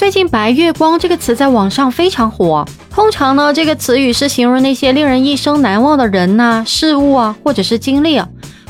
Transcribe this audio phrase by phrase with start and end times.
[0.00, 2.64] 最近“白月光”这个词在网上非常火。
[2.90, 8.26] 通常呢，这个词语是形容那些令人一生难忘的人呐、事物啊，或者是经历啊。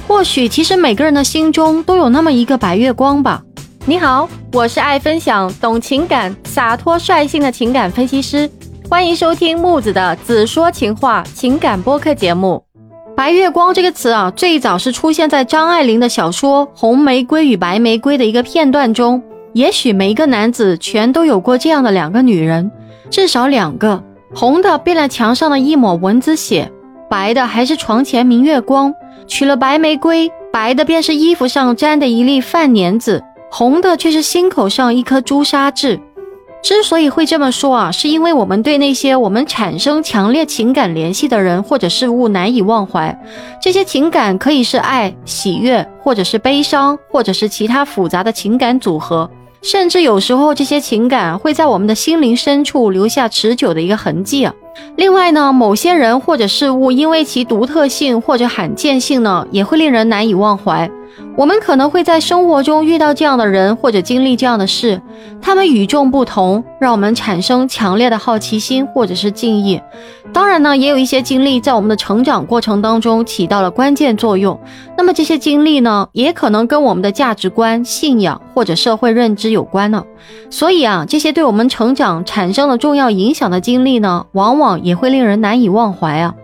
[0.08, 3.40] 或许其实每个人的心中都有那么一个白月光吧。
[3.86, 8.50] 你好，我是爱分享、懂情感、洒脱率性的情感分析师，
[8.88, 12.60] 欢迎收听木子的《子说情话》情感播客节目。
[13.16, 19.22] 白月光这个词啊，最早是出现在张爱玲的小说《红玫瑰与白玫瑰》的一个片段中。
[19.52, 22.70] 也许每一个男子全都有过这样的两个女人，
[23.10, 24.02] 至少两个。
[24.32, 26.70] 红的变了墙上的一抹蚊子血，
[27.08, 28.94] 白的还是床前明月光。
[29.26, 36.00] 娶了白玫瑰，白的便是衣服上沾的一粒饭粘子，红的却是心口上一颗朱砂痣。
[36.62, 43.18] 之所以会这么说啊，是因为我们对那些我们产生强烈情感联系的人或者事物难以忘怀。
[43.62, 49.28] 这些情感可以是爱、喜悦，或者是悲伤，或者是其他复杂的情感组合。
[49.62, 54.54] 甚至有时候，这些情感会在我们的心灵深处留下持久的一个痕迹啊。
[54.96, 60.90] 另外呢，某些人或者事物因为其独特性或者罕见性呢，也会令人难以忘怀。
[61.36, 65.00] 我们可能会在生活中遇到这样的人，或者经历这样的事，
[65.40, 69.80] 他们与众不同，让我们产生强烈的好奇心或者是敬意。
[70.32, 74.58] 当然呢，也有一些经历在我们的成长过程当中起到了关键作用。
[74.98, 80.04] 那么这些经历呢，也可能跟我们的价值观、信仰或者社会认知有关呢。
[80.50, 86.34] 所以啊，这些对我们成长产生了重要影响的经历呢，往往也会令人难以忘怀啊。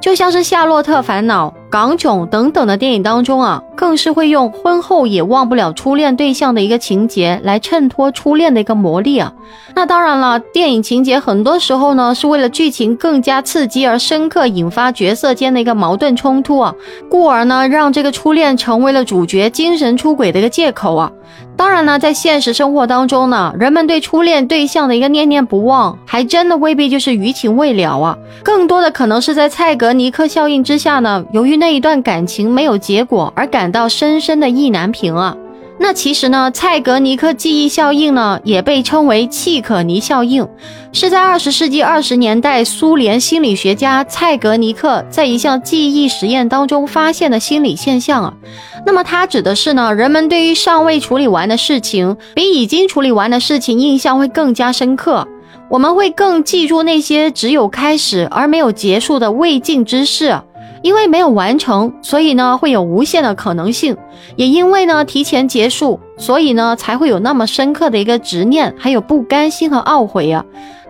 [0.00, 1.48] 就像是《夏洛特烦恼》。
[1.70, 9.32] 港囧等等的电影当中啊，更是会用婚后也忘不了初恋对象的一个情节来衬托初恋的一个魔力啊。
[9.74, 16.74] 那当然了，电影情节很多时候呢是为了剧情更加刺激而深刻，引发角色间的一个矛盾冲突啊，
[17.08, 21.10] 故而呢让这个初恋成为了主角精神出轨的一个借口啊。
[21.56, 35.34] 当然呢，在现实生活当中呢，人们对初恋对象的一个念念不忘，还真的未必就是余情未了啊，更多的可能是在蔡格尼克效应之下呢，由于那一段感情没有结果而感感到深深的意难平啊。
[35.78, 40.46] 那其实呢，蔡格尼克记忆效应呢，也被称为契可尼效应，
[40.92, 48.34] 是在二十世纪二十年代苏联心理学家蔡格尼克在一项记忆实验当中发现的心理现象啊。
[48.84, 55.26] 那么它指的是呢，人们对于尚未处理完的事情，比已经处理完的事情印象会更加深刻。
[55.70, 60.38] 我们会更记住那些只有开始而没有结束的未尽之事。
[60.84, 63.94] 因为没有完成，所以呢会有无限的可能性；
[64.36, 70.44] 也因为呢提前结束，所以呢才会有那么深刻的一个执念，还有不甘心和懊悔啊。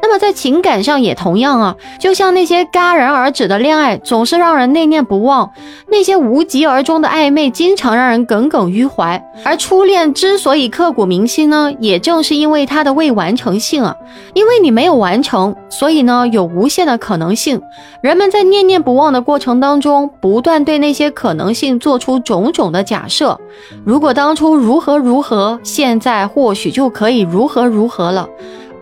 [0.05, 5.51] 那么在情感上也同样啊，就像那些戛然而止的恋爱总是让人念念不忘，
[5.89, 9.25] 那些无疾而终的暧昧经常让人耿耿于怀。
[9.47, 13.97] 而初恋之所以刻骨铭心呢，也正是因为它的未完成性啊，
[14.35, 17.63] 因为你没有完成，所以呢有无限的可能性。
[18.03, 23.41] 人们在念念不忘的过程当中，不断对那些可能性做出种种的假设。
[23.87, 28.29] 如果当初如何如何，现在或许就可以如何如何了。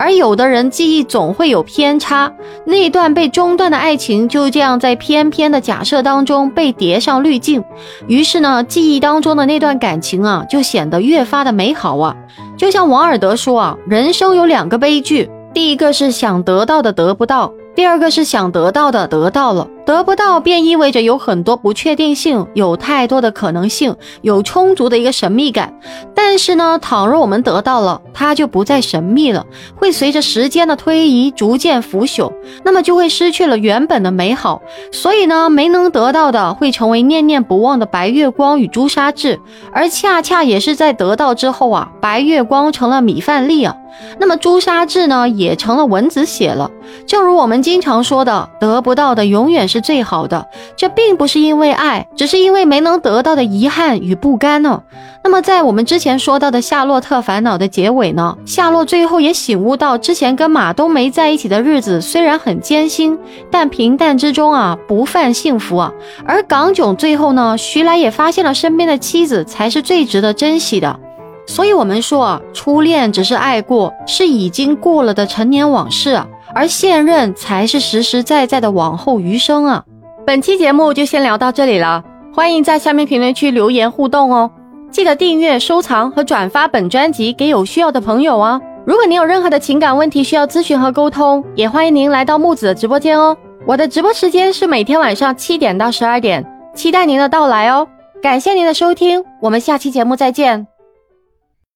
[0.03, 2.33] 而有的人记忆总会有偏差，
[2.65, 7.63] 那段被中断的爱情就这样在偏偏的假设当中被叠上滤镜，
[8.09, 12.17] 于是呢，记忆当中的那段感情啊，就显得越发的美好啊。
[12.57, 19.69] 就像王尔德说啊，人生有两个悲剧，第一个是想得到的得不到，第二个是想得到的得到了。
[19.85, 25.75] 得不到便意味着有很多不确定性，有太多的可能性，有充足的一个神秘感。
[26.15, 29.45] 但是呢，倘若我们得到了，它就不再神秘了，
[29.75, 34.63] 会随着时间的推移逐渐腐朽，那么就会失去了原本的美好。
[34.93, 39.41] 所以呢，没能得到的会成为念念不忘的白月光与朱砂痣，
[39.73, 43.75] 而恰恰也是在得到之后啊，白月光成了米饭粒啊，
[44.21, 46.71] 那么朱砂痣呢，也成了蚊子血了。
[47.07, 50.47] 正如我们经常说的，得不到的永远是最好的。
[50.77, 54.83] 这并不是因为爱，只是因为没能得到的遗憾与不甘呢。
[55.25, 63.17] 那么，在我们之前说到的《夏洛特烦恼》的结尾呢，夏洛最后也醒悟到，之前跟马冬梅在一起的日子虽然很艰辛，
[63.49, 65.93] 但平淡之中啊，不犯幸福啊。
[66.25, 70.99] 而港囧最后呢，徐来也发现了身边的妻子才是最值得珍惜的。
[71.47, 76.21] 所以，我们说啊，初恋只是爱过，是已经过了的陈年往事。
[76.55, 79.83] 而现任才是实实在在的往后余生啊！
[80.27, 82.05] 本期节目就先聊到这里了，
[82.35, 84.51] 欢迎在下面评论区留言互动哦！
[84.91, 88.61] 记得订阅、收藏和转发本专辑给有需要的朋友啊！
[88.85, 93.35] 如果您有任何的情感问题需要咨询和沟通，也欢迎您来到木子的直播间哦！
[93.67, 97.89] 我的直播时间是每天晚上七点到十二点，期待您的到来哦！
[98.23, 100.72] 感谢您的收听，我们下期节目再见。